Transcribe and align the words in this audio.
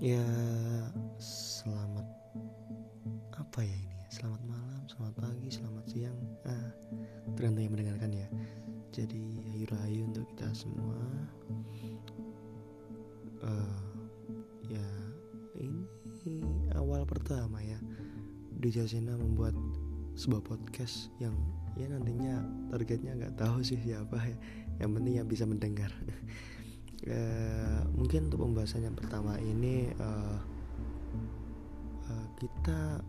Ya, 0.00 0.24
selamat 1.20 2.08
apa 3.36 3.60
ya 3.60 3.76
ini? 3.84 4.00
Selamat 4.08 4.40
malam, 4.48 4.80
selamat 4.88 5.14
pagi, 5.20 5.48
selamat 5.52 5.84
siang. 5.92 6.16
Ah, 6.48 6.72
tergantung 7.36 7.68
yang 7.68 7.74
mendengarkan 7.76 8.08
ya. 8.16 8.24
Jadi 8.96 9.44
ayu 9.52 9.68
rayu 9.68 10.08
untuk 10.08 10.24
kita 10.32 10.48
semua. 10.56 10.96
Uh, 13.44 13.84
ya, 14.72 14.88
ini 15.60 15.84
awal 16.80 17.04
pertama 17.04 17.60
ya. 17.60 17.76
Di 18.56 18.72
Jasena 18.72 19.20
membuat 19.20 19.52
sebuah 20.16 20.40
podcast 20.48 21.12
yang 21.20 21.36
ya 21.76 21.92
nantinya 21.92 22.40
targetnya 22.72 23.20
nggak 23.20 23.36
tahu 23.36 23.60
sih 23.60 23.76
siapa 23.76 24.16
ya. 24.16 24.36
Yang 24.80 24.90
penting 24.96 25.14
yang 25.20 25.28
bisa 25.28 25.44
mendengar. 25.44 25.92
Uh, 27.08 27.80
mungkin 27.96 28.28
untuk 28.28 28.44
pembahasan 28.44 28.84
yang 28.84 28.96
pertama 28.98 29.38
ini 29.40 29.88
uh, 29.96 30.38
uh, 32.10 32.26
kita 32.36 33.00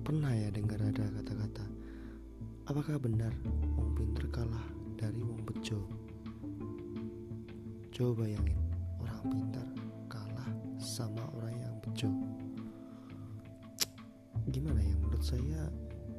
pernah 0.00 0.32
ya 0.32 0.48
dengar 0.48 0.80
ada 0.80 1.04
kata-kata 1.20 1.64
apakah 2.70 3.02
benar 3.02 3.34
wong 3.74 3.98
pinter 3.98 4.30
kalah 4.30 4.62
dari 4.94 5.18
wong 5.26 5.42
bejo? 5.42 5.82
Coba 7.90 8.22
bayangin 8.22 8.62
orang 9.02 9.26
pintar 9.26 9.66
kalah 10.06 10.46
sama 10.78 11.26
orang 11.34 11.58
yang 11.58 11.74
bejo. 11.82 12.10
Gimana 14.54 14.78
ya? 14.78 14.94
Menurut 15.02 15.24
saya 15.26 15.66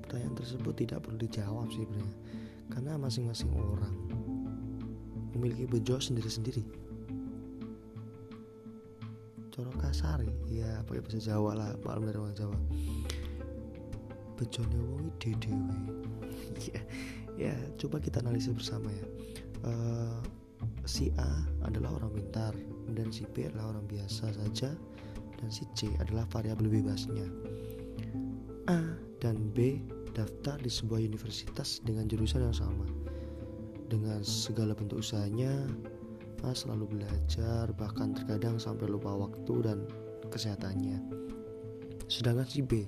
pertanyaan 0.04 0.35
tersebut 0.35 0.73
tidak 0.76 1.08
perlu 1.08 1.23
dijawab 1.23 1.71
sih 1.71 1.88
sebenarnya. 1.88 2.18
Karena 2.68 2.91
masing-masing 2.99 3.55
orang 3.55 3.96
memiliki 5.35 5.67
bejo 5.67 5.98
sendiri-sendiri. 5.98 6.63
Coro 9.51 9.71
kasari 9.79 10.32
ya 10.48 10.79
pakai 10.87 11.04
bahasa 11.04 11.20
Jawa 11.20 11.51
lah 11.55 11.70
maklum 11.84 12.07
dari 12.07 12.20
orang 12.20 12.35
Jawa. 12.35 12.57
Bejone 14.40 14.79
wong 14.90 15.13
ide 15.21 15.37
dewe 15.37 15.76
ya, 16.71 16.82
ya 17.37 17.55
coba 17.77 18.02
kita 18.02 18.24
analisis 18.24 18.55
bersama 18.55 18.90
ya. 18.90 19.05
Uh, 19.62 20.18
si 20.90 21.13
A 21.21 21.46
adalah 21.68 21.93
orang 22.02 22.15
pintar 22.15 22.54
dan 22.98 23.13
si 23.13 23.27
B 23.29 23.46
adalah 23.46 23.77
orang 23.77 23.85
biasa 23.85 24.34
saja 24.34 24.74
dan 25.37 25.49
si 25.54 25.68
C 25.77 25.93
adalah 26.02 26.26
variabel 26.32 26.71
bebasnya. 26.71 27.27
A 28.65 28.82
dan 29.21 29.37
B 29.54 29.84
daftar 30.18 30.57
di 30.59 30.71
sebuah 30.71 31.05
universitas 31.05 31.79
dengan 31.85 32.09
jurusan 32.09 32.43
yang 32.43 32.55
sama 32.55 33.10
dengan 33.91 34.23
segala 34.23 34.71
bentuk 34.71 35.03
usahanya, 35.03 35.67
Mas 36.39 36.63
selalu 36.63 36.95
belajar, 36.95 37.67
bahkan 37.75 38.15
terkadang 38.15 38.55
sampai 38.55 38.87
lupa 38.87 39.11
waktu 39.11 39.67
dan 39.67 39.84
kesehatannya. 40.31 41.03
Sedangkan 42.07 42.47
si 42.47 42.63
B, 42.63 42.87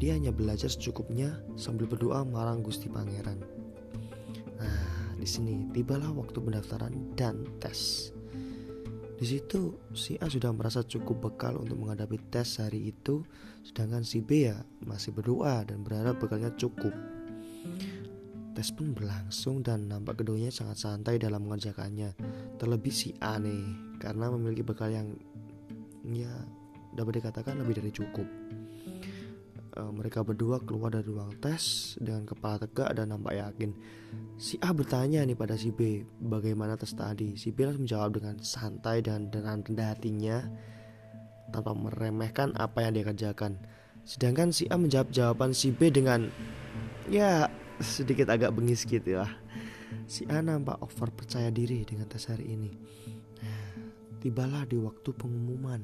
dia 0.00 0.16
hanya 0.16 0.32
belajar 0.32 0.72
secukupnya 0.72 1.44
sambil 1.60 1.84
berdoa 1.84 2.24
marang 2.24 2.64
Gusti 2.64 2.88
Pangeran. 2.88 3.38
Nah, 4.58 5.14
di 5.20 5.28
sini 5.28 5.68
tibalah 5.70 6.10
waktu 6.10 6.40
pendaftaran 6.40 7.14
dan 7.14 7.44
tes. 7.60 8.10
Di 9.14 9.22
situ 9.30 9.78
si 9.94 10.18
A 10.18 10.26
sudah 10.26 10.50
merasa 10.50 10.82
cukup 10.82 11.30
bekal 11.30 11.54
untuk 11.62 11.78
menghadapi 11.78 12.18
tes 12.34 12.58
hari 12.58 12.90
itu, 12.90 13.22
sedangkan 13.62 14.02
si 14.02 14.18
B 14.18 14.50
ya 14.50 14.58
masih 14.82 15.14
berdoa 15.14 15.62
dan 15.62 15.86
berharap 15.86 16.18
bekalnya 16.18 16.50
cukup. 16.58 16.92
Tes 18.54 18.70
pun 18.70 18.94
berlangsung 18.94 19.66
dan 19.66 19.90
nampak 19.90 20.22
keduanya 20.22 20.54
sangat 20.54 20.78
santai 20.78 21.18
dalam 21.18 21.42
mengerjakannya. 21.42 22.14
Terlebih 22.54 22.94
si 22.94 23.10
A 23.18 23.34
nih, 23.42 23.98
karena 23.98 24.30
memiliki 24.30 24.62
bekal 24.62 24.94
yang 24.94 25.10
ya 26.06 26.30
dapat 26.94 27.18
dikatakan 27.18 27.58
lebih 27.58 27.82
dari 27.82 27.90
cukup. 27.90 28.22
E, 29.74 29.80
mereka 29.90 30.22
berdua 30.22 30.62
keluar 30.62 30.94
dari 30.94 31.10
ruang 31.10 31.34
tes 31.42 31.98
dengan 31.98 32.22
kepala 32.30 32.62
tegak 32.62 32.94
dan 32.94 33.10
nampak 33.10 33.34
yakin. 33.42 33.74
Si 34.38 34.54
A 34.62 34.70
bertanya 34.70 35.26
nih 35.26 35.34
pada 35.34 35.58
si 35.58 35.74
B, 35.74 36.06
bagaimana 36.22 36.78
tes 36.78 36.94
tadi? 36.94 37.34
Si 37.34 37.50
B 37.50 37.66
langsung 37.66 37.90
menjawab 37.90 38.22
dengan 38.22 38.38
santai 38.38 39.02
dan 39.02 39.34
dengan 39.34 39.66
rendah 39.66 39.98
hatinya 39.98 40.46
tanpa 41.50 41.74
meremehkan 41.74 42.54
apa 42.54 42.86
yang 42.86 42.94
dia 42.94 43.02
kerjakan. 43.02 43.58
Sedangkan 44.06 44.54
si 44.54 44.70
A 44.70 44.78
menjawab 44.78 45.10
jawaban 45.10 45.50
si 45.50 45.74
B 45.74 45.90
dengan 45.90 46.30
ya 47.10 47.50
sedikit 47.82 48.30
agak 48.30 48.54
bengis 48.54 48.86
gitu 48.86 49.18
lah. 49.18 49.30
Si 50.06 50.26
A 50.30 50.42
nampak 50.44 50.78
over 50.82 51.10
percaya 51.14 51.48
diri 51.48 51.82
dengan 51.82 52.06
tes 52.06 52.28
hari 52.28 52.54
ini. 52.54 52.70
Tibalah 54.20 54.66
di 54.68 54.78
waktu 54.78 55.10
pengumuman. 55.14 55.80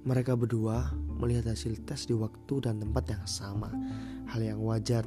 Mereka 0.00 0.32
berdua 0.32 0.96
melihat 1.20 1.52
hasil 1.52 1.76
tes 1.84 2.08
di 2.08 2.16
waktu 2.16 2.54
dan 2.64 2.80
tempat 2.80 3.04
yang 3.12 3.24
sama. 3.28 3.68
Hal 4.32 4.40
yang 4.40 4.60
wajar. 4.64 5.06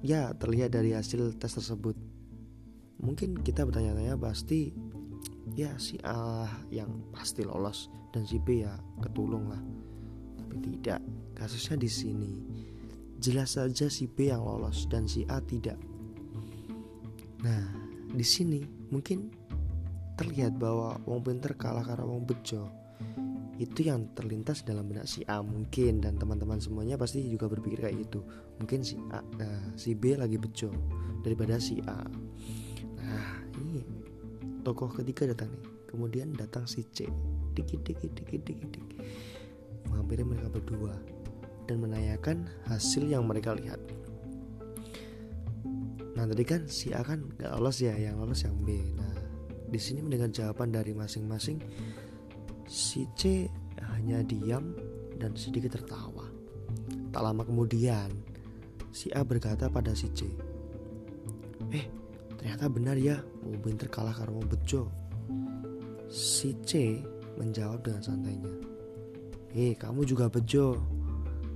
Ya, 0.00 0.32
terlihat 0.36 0.76
dari 0.76 0.92
hasil 0.92 1.36
tes 1.40 1.52
tersebut. 1.56 1.96
Mungkin 3.00 3.40
kita 3.40 3.64
bertanya-tanya 3.64 4.20
pasti 4.20 4.76
ya 5.56 5.72
si 5.80 5.96
A 6.04 6.46
yang 6.68 7.10
pasti 7.10 7.42
lolos 7.42 7.88
dan 8.12 8.28
si 8.28 8.36
B 8.36 8.60
ya 8.64 8.76
ketulung 9.00 9.48
lah. 9.48 9.62
Tapi 10.36 10.56
tidak, 10.60 11.00
kasusnya 11.32 11.80
di 11.80 11.90
sini 11.90 12.32
Jelas 13.20 13.60
saja 13.60 13.92
si 13.92 14.08
B 14.08 14.32
yang 14.32 14.40
lolos 14.40 14.88
dan 14.88 15.04
si 15.04 15.28
A 15.28 15.44
tidak. 15.44 15.76
Nah, 17.44 17.68
di 18.08 18.24
sini 18.24 18.64
mungkin 18.88 19.28
terlihat 20.16 20.56
bahwa 20.56 20.96
wong 21.04 21.20
pinter 21.20 21.52
kalah 21.52 21.84
karena 21.84 22.08
wong 22.08 22.24
bejo. 22.24 22.64
Itu 23.60 23.84
yang 23.84 24.16
terlintas 24.16 24.64
dalam 24.64 24.88
benak 24.88 25.04
si 25.04 25.20
A 25.28 25.44
mungkin 25.44 26.00
dan 26.00 26.16
teman-teman 26.16 26.64
semuanya 26.64 26.96
pasti 26.96 27.20
juga 27.28 27.44
berpikir 27.52 27.84
kayak 27.84 28.08
gitu. 28.08 28.24
Mungkin 28.56 28.80
si 28.80 28.96
A, 29.12 29.20
nah, 29.36 29.68
si 29.76 29.92
B 29.92 30.16
lagi 30.16 30.40
bejo 30.40 30.72
daripada 31.20 31.60
si 31.60 31.76
A. 31.84 32.00
Nah, 33.04 33.44
ini 33.60 33.84
tokoh 34.64 34.88
ketiga 34.96 35.28
datang 35.28 35.52
nih. 35.52 35.92
Kemudian 35.92 36.32
datang 36.32 36.64
si 36.64 36.88
C. 36.88 37.04
Dikit 37.52 37.84
dikit 37.84 38.16
dikit 38.16 38.40
dikit 38.48 38.68
dikit. 38.72 38.96
Mereka 39.92 40.52
berdua 40.52 40.96
dan 41.70 41.78
menanyakan 41.78 42.50
hasil 42.66 43.06
yang 43.06 43.22
mereka 43.30 43.54
lihat. 43.54 43.78
Nah 46.18 46.26
tadi 46.26 46.42
kan 46.42 46.66
si 46.66 46.90
A 46.90 47.06
kan 47.06 47.30
gak 47.38 47.54
lolos 47.54 47.78
ya, 47.78 47.94
yang 47.94 48.18
lolos 48.18 48.42
yang 48.42 48.58
B. 48.66 48.74
Nah 48.98 49.14
di 49.70 49.78
sini 49.78 50.02
mendengar 50.02 50.34
jawaban 50.34 50.74
dari 50.74 50.90
masing-masing, 50.90 51.62
si 52.66 53.06
C 53.14 53.46
hanya 53.94 54.26
diam 54.26 54.74
dan 55.14 55.38
sedikit 55.38 55.78
tertawa. 55.78 56.26
Tak 57.14 57.22
lama 57.22 57.46
kemudian, 57.46 58.10
si 58.90 59.14
A 59.14 59.22
berkata 59.22 59.70
pada 59.70 59.94
si 59.94 60.10
C, 60.10 60.26
Eh, 61.70 61.86
ternyata 62.34 62.66
benar 62.66 62.98
ya, 62.98 63.22
mau 63.46 63.54
pinter 63.62 63.86
kalah 63.86 64.10
karena 64.10 64.42
bejo. 64.42 64.90
Si 66.10 66.58
C 66.66 66.98
menjawab 67.38 67.86
dengan 67.86 68.02
santainya, 68.02 68.50
Eh, 69.54 69.78
kamu 69.78 70.02
juga 70.06 70.26
bejo, 70.26 70.78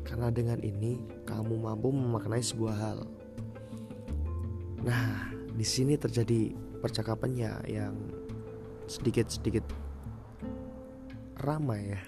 karena 0.04 0.28
dengan 0.28 0.60
ini 0.60 1.00
kamu 1.24 1.64
mampu 1.64 1.88
memaknai 1.90 2.44
sebuah 2.44 2.76
hal. 2.76 2.98
Nah, 4.84 5.32
di 5.56 5.64
sini 5.64 5.96
terjadi 5.96 6.52
percakapannya 6.84 7.64
yang 7.66 7.96
sedikit-sedikit 8.84 9.64
ramai 11.40 11.96
ya. 11.96 12.00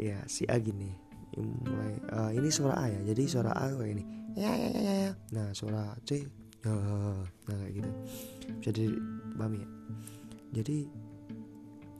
ya, 0.12 0.18
si 0.28 0.44
A 0.44 0.60
gini. 0.60 0.92
Mulai 1.40 1.92
uh, 2.12 2.30
ini 2.36 2.52
suara 2.52 2.76
A 2.76 2.86
ya. 2.92 3.00
Jadi 3.00 3.22
suara 3.24 3.56
A 3.56 3.72
kayak 3.72 3.92
ini. 3.96 4.04
Ya 4.36 4.52
ya 4.52 4.70
ya 4.76 4.94
ya. 5.08 5.12
Nah, 5.32 5.48
suara 5.56 5.96
C 6.04 6.20
ya 6.20 6.28
nah 6.68 7.56
kayak 7.56 7.72
gitu. 7.80 7.90
Bisa 8.60 8.70
dipahami 8.76 9.64
ya. 9.64 9.68
Jadi 10.60 10.76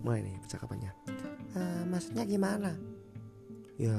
mulai 0.04 0.20
nih 0.28 0.36
percakapannya. 0.44 0.92
Uh, 1.56 1.82
maksudnya 1.88 2.28
gimana? 2.28 2.76
Ya, 3.80 3.96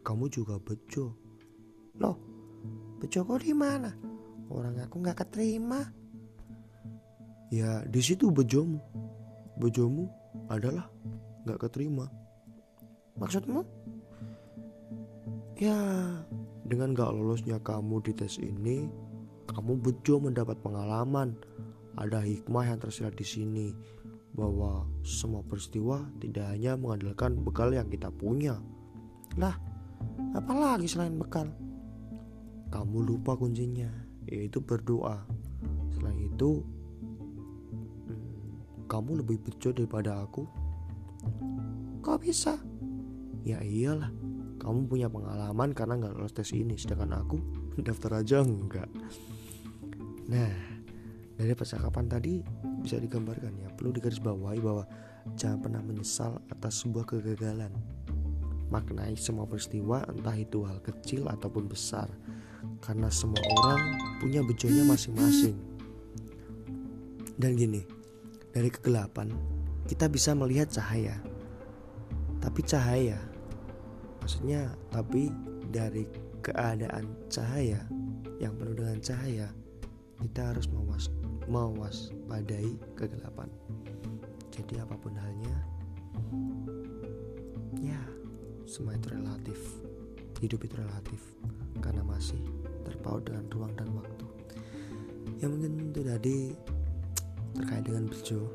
kamu 0.00 0.32
juga 0.32 0.56
bejo. 0.56 1.12
Loh, 2.00 2.16
bejo 3.04 3.20
kok 3.20 3.44
di 3.44 3.52
mana? 3.52 3.92
Orang 4.48 4.80
aku 4.80 4.96
nggak 5.04 5.28
keterima. 5.28 5.92
Ya, 7.52 7.84
di 7.84 8.00
situ 8.00 8.32
bejomu. 8.32 8.80
Bejomu 9.60 10.08
adalah 10.48 10.88
nggak 11.44 11.68
keterima. 11.68 12.08
Maksudmu? 13.20 13.60
Ya, 15.60 15.76
dengan 16.64 16.96
gak 16.96 17.12
lolosnya 17.12 17.60
kamu 17.60 18.00
di 18.08 18.16
tes 18.16 18.40
ini, 18.40 18.88
kamu 19.52 19.84
bejo 19.84 20.16
mendapat 20.16 20.56
pengalaman. 20.64 21.36
Ada 22.00 22.24
hikmah 22.24 22.72
yang 22.72 22.80
tersirat 22.80 23.12
di 23.20 23.26
sini 23.28 23.68
bahwa 24.32 24.88
semua 25.04 25.44
peristiwa 25.44 26.08
tidak 26.20 26.48
hanya 26.52 26.76
mengandalkan 26.76 27.36
bekal 27.40 27.68
yang 27.72 27.88
kita 27.92 28.08
punya. 28.08 28.56
Lah, 29.36 29.56
apalagi 30.32 30.88
selain 30.88 31.16
bekal? 31.20 31.52
Kamu 32.72 33.04
lupa 33.04 33.36
kuncinya, 33.36 33.88
yaitu 34.24 34.64
berdoa. 34.64 35.28
Selain 35.92 36.16
itu, 36.16 36.64
hmm, 38.08 38.88
kamu 38.88 39.20
lebih 39.20 39.40
bejo 39.44 39.72
daripada 39.76 40.24
aku 40.24 40.48
kok 42.02 42.18
bisa 42.18 42.58
ya 43.46 43.62
iyalah 43.62 44.10
kamu 44.58 44.86
punya 44.90 45.06
pengalaman 45.10 45.70
karena 45.74 45.98
nggak 45.98 46.14
lolos 46.18 46.34
tes 46.34 46.50
ini 46.50 46.74
sedangkan 46.74 47.22
aku 47.22 47.38
daftar 47.86 48.22
aja 48.22 48.42
enggak 48.42 48.90
nah 50.26 50.71
dari 51.36 51.52
percakapan 51.56 52.06
tadi 52.08 52.42
bisa 52.82 53.00
digambarkan 53.00 53.52
ya 53.56 53.68
perlu 53.72 53.94
digarisbawahi 53.96 54.60
bahwa 54.60 54.84
jangan 55.38 55.58
pernah 55.62 55.82
menyesal 55.82 56.38
atas 56.50 56.82
sebuah 56.84 57.08
kegagalan. 57.08 57.72
Maknai 58.72 59.12
semua 59.20 59.44
peristiwa 59.44 60.00
entah 60.08 60.32
itu 60.32 60.64
hal 60.64 60.80
kecil 60.80 61.28
ataupun 61.28 61.68
besar 61.68 62.08
karena 62.80 63.12
semua 63.12 63.40
orang 63.60 64.00
punya 64.16 64.40
bejonya 64.40 64.84
masing-masing. 64.88 65.56
Dan 67.36 67.56
gini 67.56 67.84
dari 68.52 68.72
kegelapan 68.72 69.32
kita 69.88 70.08
bisa 70.08 70.32
melihat 70.32 70.72
cahaya. 70.72 71.20
Tapi 72.40 72.60
cahaya 72.64 73.20
maksudnya 74.22 74.70
tapi 74.94 75.34
dari 75.74 76.06
keadaan 76.46 77.10
cahaya 77.26 77.82
yang 78.38 78.54
penuh 78.54 78.78
dengan 78.78 78.98
cahaya 79.02 79.50
kita 80.22 80.54
harus 80.54 80.70
mewas 80.70 81.10
mewaspadai 81.48 82.78
kegelapan. 82.94 83.48
Jadi 84.52 84.78
apa 84.78 84.94
pun 85.00 85.16
halnya 85.16 85.56
ya 87.80 88.00
semua 88.68 88.94
itu 88.94 89.08
relatif. 89.10 89.60
Hidup 90.42 90.66
itu 90.66 90.74
relatif 90.74 91.22
karena 91.78 92.02
masih 92.02 92.42
terpaut 92.82 93.22
dengan 93.22 93.46
ruang 93.54 93.72
dan 93.78 93.88
waktu. 93.94 94.26
Ya 95.38 95.46
mungkin 95.46 95.94
itu 95.94 96.02
tadi 96.02 96.36
terkait 97.58 97.86
dengan 97.86 98.10
bejo. 98.10 98.50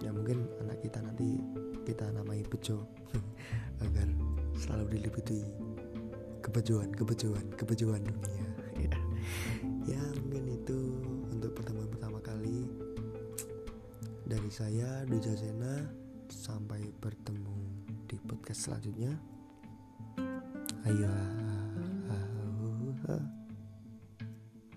Ya 0.00 0.10
mungkin 0.10 0.48
anak 0.64 0.80
kita 0.80 1.04
nanti 1.04 1.40
kita 1.84 2.08
namai 2.16 2.40
bejo. 2.48 2.88
Agar 3.84 4.08
selalu 4.56 4.98
diliputi 4.98 5.44
kebejuan 6.42 6.90
kebejuan 6.96 7.44
kebejuan 7.60 8.00
dunia 8.02 8.47
saya 14.58 15.06
Duja 15.06 15.30
Zena. 15.38 15.86
Sampai 16.26 16.82
bertemu 16.98 17.86
di 18.10 18.18
podcast 18.26 18.66
selanjutnya. 18.66 19.14
Ayo 20.82 21.06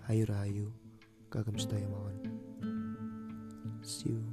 ayo 0.06 0.22
rahayu. 0.30 0.70
Kagem 1.34 1.58
sedaya 1.58 1.90
mawon. 1.90 2.14
See 3.82 4.14
you 4.14 4.31